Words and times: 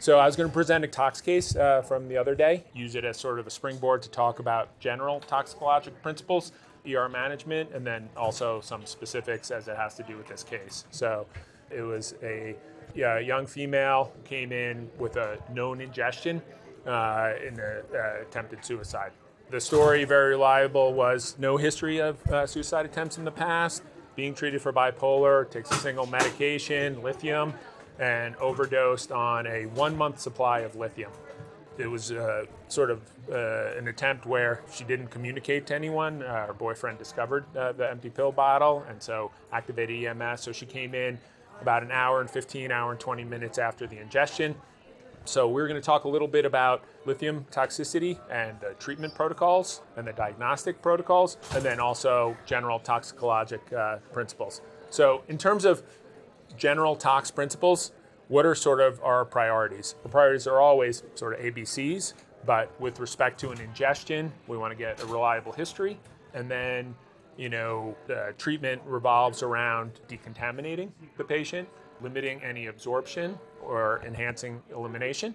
So 0.00 0.20
I 0.20 0.26
was 0.26 0.36
going 0.36 0.48
to 0.48 0.54
present 0.54 0.84
a 0.84 0.86
tox 0.86 1.20
case 1.20 1.56
uh, 1.56 1.82
from 1.82 2.08
the 2.08 2.16
other 2.16 2.36
day, 2.36 2.62
use 2.72 2.94
it 2.94 3.04
as 3.04 3.16
sort 3.16 3.40
of 3.40 3.48
a 3.48 3.50
springboard 3.50 4.00
to 4.02 4.08
talk 4.08 4.38
about 4.38 4.78
general 4.78 5.20
toxicologic 5.20 5.92
principles, 6.02 6.52
ER 6.88 7.08
management, 7.08 7.70
and 7.72 7.84
then 7.84 8.08
also 8.16 8.60
some 8.60 8.86
specifics 8.86 9.50
as 9.50 9.66
it 9.66 9.76
has 9.76 9.96
to 9.96 10.04
do 10.04 10.16
with 10.16 10.28
this 10.28 10.44
case. 10.44 10.84
So 10.92 11.26
it 11.68 11.82
was 11.82 12.14
a 12.22 12.54
yeah, 12.94 13.18
young 13.18 13.46
female 13.46 14.12
came 14.24 14.52
in 14.52 14.88
with 14.98 15.16
a 15.16 15.38
known 15.52 15.80
ingestion 15.80 16.42
uh, 16.86 17.32
in 17.44 17.58
an 17.58 17.82
uh, 17.92 18.22
attempted 18.22 18.64
suicide. 18.64 19.10
The 19.50 19.60
story, 19.60 20.04
very 20.04 20.30
reliable, 20.30 20.94
was 20.94 21.34
no 21.38 21.56
history 21.56 21.98
of 22.00 22.24
uh, 22.28 22.46
suicide 22.46 22.86
attempts 22.86 23.18
in 23.18 23.24
the 23.24 23.32
past, 23.32 23.82
being 24.14 24.32
treated 24.32 24.62
for 24.62 24.72
bipolar, 24.72 25.50
takes 25.50 25.70
a 25.72 25.74
single 25.76 26.06
medication, 26.06 27.02
lithium, 27.02 27.52
and 27.98 28.36
overdosed 28.36 29.12
on 29.12 29.46
a 29.46 29.66
one 29.66 29.96
month 29.96 30.20
supply 30.20 30.60
of 30.60 30.76
lithium. 30.76 31.10
It 31.78 31.86
was 31.86 32.10
uh, 32.10 32.44
sort 32.66 32.90
of 32.90 33.02
uh, 33.30 33.78
an 33.78 33.86
attempt 33.86 34.26
where 34.26 34.62
she 34.72 34.82
didn't 34.84 35.08
communicate 35.08 35.66
to 35.68 35.74
anyone. 35.74 36.22
Uh, 36.22 36.48
her 36.48 36.52
boyfriend 36.52 36.98
discovered 36.98 37.44
uh, 37.56 37.72
the 37.72 37.88
empty 37.88 38.10
pill 38.10 38.32
bottle 38.32 38.84
and 38.88 39.00
so 39.00 39.30
activated 39.52 40.04
EMS. 40.04 40.40
So 40.40 40.50
she 40.50 40.66
came 40.66 40.94
in 40.94 41.18
about 41.60 41.82
an 41.82 41.92
hour 41.92 42.20
and 42.20 42.28
15, 42.28 42.72
hour 42.72 42.90
and 42.90 43.00
20 43.00 43.24
minutes 43.24 43.58
after 43.58 43.86
the 43.86 43.98
ingestion. 43.98 44.56
So 45.24 45.46
we're 45.46 45.68
going 45.68 45.80
to 45.80 45.84
talk 45.84 46.04
a 46.04 46.08
little 46.08 46.26
bit 46.26 46.46
about 46.46 46.82
lithium 47.04 47.44
toxicity 47.52 48.18
and 48.30 48.58
the 48.60 48.74
treatment 48.78 49.14
protocols 49.14 49.82
and 49.96 50.06
the 50.06 50.12
diagnostic 50.12 50.80
protocols, 50.80 51.36
and 51.54 51.62
then 51.62 51.80
also 51.80 52.36
general 52.46 52.80
toxicologic 52.80 53.72
uh, 53.72 53.98
principles. 54.10 54.62
So 54.88 55.22
in 55.28 55.36
terms 55.36 55.66
of 55.66 55.82
general 56.56 56.96
tox 56.96 57.30
principles, 57.30 57.92
what 58.28 58.44
are 58.44 58.54
sort 58.54 58.80
of 58.80 59.02
our 59.02 59.24
priorities? 59.24 59.94
The 60.02 60.08
priorities 60.08 60.46
are 60.46 60.60
always 60.60 61.02
sort 61.14 61.34
of 61.34 61.40
ABCs, 61.40 62.12
but 62.46 62.78
with 62.80 63.00
respect 63.00 63.40
to 63.40 63.50
an 63.50 63.60
ingestion, 63.60 64.32
we 64.46 64.56
want 64.56 64.72
to 64.72 64.78
get 64.78 65.02
a 65.02 65.06
reliable 65.06 65.52
history. 65.52 65.98
And 66.34 66.50
then, 66.50 66.94
you 67.36 67.48
know, 67.48 67.96
the 68.06 68.34
treatment 68.38 68.82
revolves 68.84 69.42
around 69.42 70.00
decontaminating 70.08 70.90
the 71.16 71.24
patient, 71.24 71.68
limiting 72.00 72.42
any 72.42 72.66
absorption 72.66 73.38
or 73.62 74.02
enhancing 74.06 74.62
elimination, 74.74 75.34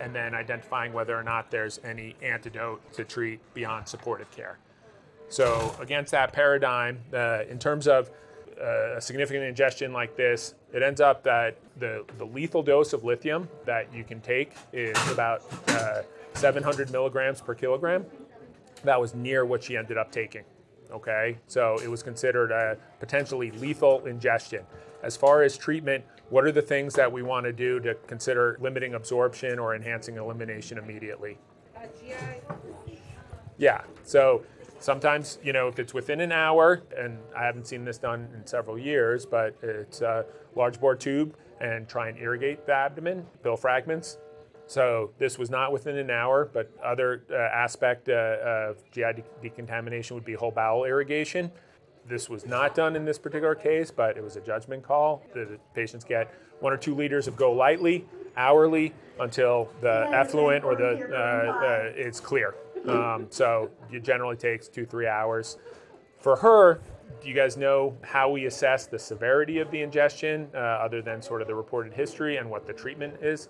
and 0.00 0.14
then 0.14 0.34
identifying 0.34 0.92
whether 0.92 1.16
or 1.16 1.22
not 1.22 1.50
there's 1.50 1.80
any 1.82 2.14
antidote 2.22 2.92
to 2.92 3.04
treat 3.04 3.40
beyond 3.54 3.88
supportive 3.88 4.30
care. 4.30 4.58
So, 5.28 5.74
against 5.80 6.12
that 6.12 6.32
paradigm, 6.32 7.00
uh, 7.12 7.44
in 7.48 7.58
terms 7.58 7.88
of 7.88 8.10
a 8.60 9.00
significant 9.00 9.44
ingestion 9.44 9.92
like 9.92 10.16
this, 10.16 10.54
it 10.72 10.82
ends 10.82 11.00
up 11.00 11.22
that 11.24 11.56
the, 11.78 12.04
the 12.18 12.24
lethal 12.24 12.62
dose 12.62 12.92
of 12.92 13.04
lithium 13.04 13.48
that 13.64 13.92
you 13.92 14.04
can 14.04 14.20
take 14.20 14.52
is 14.72 14.96
about 15.10 15.42
uh, 15.68 16.02
700 16.34 16.90
milligrams 16.90 17.40
per 17.40 17.54
kilogram. 17.54 18.04
That 18.84 19.00
was 19.00 19.14
near 19.14 19.44
what 19.44 19.64
she 19.64 19.76
ended 19.76 19.96
up 19.96 20.12
taking. 20.12 20.44
Okay, 20.92 21.38
so 21.46 21.78
it 21.82 21.88
was 21.88 22.02
considered 22.02 22.52
a 22.52 22.76
potentially 23.00 23.50
lethal 23.52 24.04
ingestion. 24.06 24.64
As 25.02 25.16
far 25.16 25.42
as 25.42 25.56
treatment, 25.56 26.04
what 26.30 26.44
are 26.44 26.52
the 26.52 26.62
things 26.62 26.94
that 26.94 27.10
we 27.10 27.22
want 27.22 27.44
to 27.46 27.52
do 27.52 27.80
to 27.80 27.94
consider 28.06 28.56
limiting 28.60 28.94
absorption 28.94 29.58
or 29.58 29.74
enhancing 29.74 30.16
elimination 30.16 30.78
immediately? 30.78 31.38
Uh, 31.76 31.80
yeah, 33.58 33.82
so 34.04 34.44
sometimes, 34.78 35.38
you 35.42 35.52
know, 35.52 35.68
if 35.68 35.78
it's 35.78 35.94
within 35.94 36.20
an 36.20 36.32
hour, 36.32 36.82
and 36.96 37.18
I 37.36 37.44
haven't 37.44 37.66
seen 37.66 37.84
this 37.84 37.98
done 37.98 38.28
in 38.34 38.46
several 38.46 38.78
years, 38.78 39.26
but 39.26 39.56
it's 39.62 40.00
a 40.00 40.24
large 40.54 40.80
bore 40.80 40.96
tube 40.96 41.36
and 41.60 41.88
try 41.88 42.08
and 42.08 42.18
irrigate 42.18 42.66
the 42.66 42.72
abdomen, 42.72 43.26
pill 43.42 43.56
fragments. 43.56 44.18
So 44.66 45.10
this 45.18 45.38
was 45.38 45.50
not 45.50 45.72
within 45.72 45.96
an 45.98 46.10
hour, 46.10 46.50
but 46.52 46.70
other 46.82 47.24
uh, 47.30 47.34
aspect 47.34 48.08
uh, 48.08 48.70
of 48.70 48.90
GI 48.90 49.00
de- 49.00 49.24
decontamination 49.42 50.14
would 50.14 50.24
be 50.24 50.34
whole 50.34 50.50
bowel 50.50 50.84
irrigation. 50.84 51.50
This 52.06 52.28
was 52.28 52.46
not 52.46 52.74
done 52.74 52.96
in 52.96 53.04
this 53.04 53.18
particular 53.18 53.54
case, 53.54 53.90
but 53.90 54.16
it 54.16 54.22
was 54.22 54.36
a 54.36 54.40
judgment 54.40 54.82
call. 54.82 55.22
The 55.32 55.58
patients 55.74 56.04
get 56.04 56.32
one 56.60 56.72
or 56.72 56.76
two 56.76 56.94
liters 56.94 57.28
of 57.28 57.36
GoLYTELY 57.36 58.04
hourly 58.36 58.94
until 59.20 59.68
the 59.80 60.08
effluent 60.12 60.64
or 60.64 60.74
the 60.76 61.08
uh, 61.10 61.90
uh, 61.92 61.92
is 61.96 62.20
clear. 62.20 62.54
Um, 62.88 63.26
so 63.30 63.70
it 63.90 64.04
generally 64.04 64.36
takes 64.36 64.68
two 64.68 64.86
three 64.86 65.06
hours. 65.06 65.58
For 66.18 66.36
her, 66.36 66.80
do 67.20 67.28
you 67.28 67.34
guys 67.34 67.56
know 67.56 67.96
how 68.02 68.30
we 68.30 68.46
assess 68.46 68.86
the 68.86 68.98
severity 68.98 69.58
of 69.58 69.70
the 69.70 69.82
ingestion, 69.82 70.48
uh, 70.54 70.58
other 70.58 71.02
than 71.02 71.20
sort 71.20 71.42
of 71.42 71.48
the 71.48 71.54
reported 71.54 71.92
history 71.92 72.38
and 72.38 72.48
what 72.48 72.66
the 72.66 72.72
treatment 72.72 73.22
is? 73.22 73.48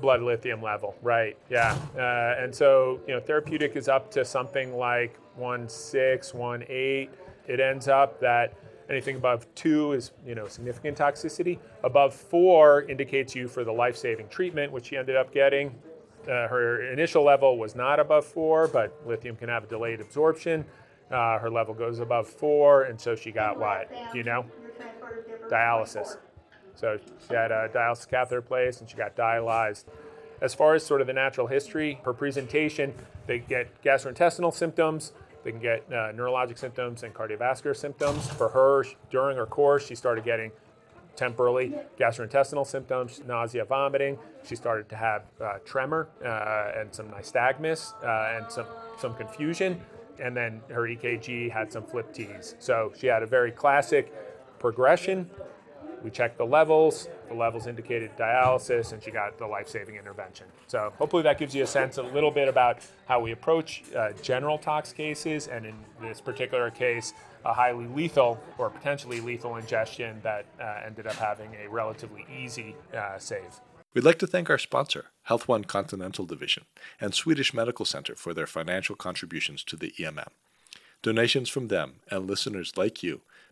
blood 0.00 0.22
lithium 0.22 0.62
level, 0.62 0.94
right? 1.02 1.36
Yeah, 1.50 1.78
uh, 1.96 2.42
and 2.42 2.54
so 2.54 3.00
you 3.06 3.14
know, 3.14 3.20
therapeutic 3.20 3.76
is 3.76 3.88
up 3.88 4.10
to 4.12 4.24
something 4.24 4.76
like 4.76 5.18
one 5.36 5.68
six, 5.68 6.34
one 6.34 6.64
eight. 6.68 7.10
It 7.46 7.60
ends 7.60 7.88
up 7.88 8.20
that 8.20 8.54
anything 8.90 9.16
above 9.16 9.46
two 9.54 9.92
is 9.92 10.12
you 10.26 10.34
know 10.34 10.46
significant 10.46 10.98
toxicity. 10.98 11.58
Above 11.82 12.14
four 12.14 12.82
indicates 12.82 13.34
you 13.34 13.48
for 13.48 13.64
the 13.64 13.72
life-saving 13.72 14.28
treatment, 14.28 14.72
which 14.72 14.86
she 14.86 14.96
ended 14.96 15.16
up 15.16 15.32
getting. 15.32 15.74
Uh, 16.24 16.48
her 16.48 16.92
initial 16.92 17.22
level 17.24 17.58
was 17.58 17.74
not 17.74 18.00
above 18.00 18.24
four, 18.24 18.68
but 18.68 18.94
lithium 19.06 19.36
can 19.36 19.48
have 19.48 19.64
a 19.64 19.66
delayed 19.66 20.00
absorption. 20.00 20.64
Uh, 21.10 21.38
her 21.38 21.50
level 21.50 21.74
goes 21.74 21.98
above 21.98 22.26
four, 22.26 22.84
and 22.84 23.00
so 23.00 23.14
she 23.14 23.30
got 23.30 23.58
what? 23.58 23.90
Do 24.12 24.18
you 24.18 24.24
know? 24.24 24.46
Dialysis. 25.50 26.16
So 26.74 26.98
she 27.28 27.34
had 27.34 27.52
a 27.52 27.68
dialysis 27.68 28.08
catheter 28.08 28.42
placed 28.42 28.80
and 28.80 28.90
she 28.90 28.96
got 28.96 29.16
dialyzed. 29.16 29.84
As 30.40 30.54
far 30.54 30.74
as 30.74 30.84
sort 30.84 31.00
of 31.00 31.06
the 31.06 31.12
natural 31.12 31.46
history, 31.46 32.00
her 32.04 32.12
presentation, 32.12 32.92
they 33.26 33.38
get 33.38 33.82
gastrointestinal 33.82 34.52
symptoms, 34.52 35.12
they 35.44 35.52
can 35.52 35.60
get 35.60 35.84
uh, 35.88 36.10
neurologic 36.12 36.58
symptoms 36.58 37.02
and 37.02 37.14
cardiovascular 37.14 37.76
symptoms. 37.76 38.28
For 38.28 38.48
her, 38.48 38.84
during 39.10 39.36
her 39.36 39.46
course, 39.46 39.86
she 39.86 39.94
started 39.94 40.24
getting 40.24 40.50
temporarily 41.16 41.74
gastrointestinal 41.98 42.66
symptoms, 42.66 43.22
nausea, 43.26 43.64
vomiting. 43.64 44.18
She 44.44 44.56
started 44.56 44.88
to 44.88 44.96
have 44.96 45.22
uh, 45.40 45.58
tremor 45.64 46.08
uh, 46.24 46.78
and 46.80 46.94
some 46.94 47.08
nystagmus 47.08 47.94
uh, 48.02 48.36
and 48.36 48.50
some, 48.50 48.66
some 48.98 49.14
confusion. 49.14 49.80
And 50.18 50.36
then 50.36 50.60
her 50.68 50.82
EKG 50.82 51.50
had 51.50 51.72
some 51.72 51.84
flip 51.84 52.12
T's. 52.12 52.54
So 52.58 52.92
she 52.96 53.06
had 53.08 53.22
a 53.22 53.26
very 53.26 53.50
classic 53.50 54.12
progression 54.58 55.28
we 56.04 56.10
checked 56.10 56.36
the 56.36 56.44
levels. 56.44 57.08
The 57.28 57.34
levels 57.34 57.66
indicated 57.66 58.14
dialysis, 58.16 58.92
and 58.92 59.02
she 59.02 59.10
got 59.10 59.38
the 59.38 59.46
life 59.46 59.68
saving 59.68 59.96
intervention. 59.96 60.46
So, 60.66 60.92
hopefully, 60.98 61.22
that 61.22 61.38
gives 61.38 61.54
you 61.54 61.64
a 61.64 61.66
sense 61.66 61.96
a 61.96 62.02
little 62.02 62.30
bit 62.30 62.46
about 62.46 62.78
how 63.06 63.20
we 63.20 63.32
approach 63.32 63.82
uh, 63.96 64.12
general 64.22 64.58
tox 64.58 64.92
cases, 64.92 65.48
and 65.48 65.64
in 65.64 65.74
this 66.02 66.20
particular 66.20 66.70
case, 66.70 67.14
a 67.44 67.54
highly 67.54 67.86
lethal 67.86 68.38
or 68.58 68.68
potentially 68.68 69.20
lethal 69.20 69.56
ingestion 69.56 70.20
that 70.22 70.44
uh, 70.60 70.82
ended 70.84 71.06
up 71.06 71.14
having 71.14 71.54
a 71.64 71.68
relatively 71.68 72.26
easy 72.30 72.76
uh, 72.96 73.18
save. 73.18 73.60
We'd 73.94 74.04
like 74.04 74.18
to 74.18 74.26
thank 74.26 74.50
our 74.50 74.58
sponsor, 74.58 75.06
Health 75.22 75.48
One 75.48 75.64
Continental 75.64 76.26
Division, 76.26 76.64
and 77.00 77.14
Swedish 77.14 77.54
Medical 77.54 77.84
Center 77.84 78.14
for 78.14 78.34
their 78.34 78.46
financial 78.46 78.96
contributions 78.96 79.62
to 79.64 79.76
the 79.76 79.92
EMM. 79.98 80.28
Donations 81.02 81.48
from 81.48 81.68
them 81.68 82.00
and 82.10 82.26
listeners 82.26 82.76
like 82.76 83.02
you 83.02 83.20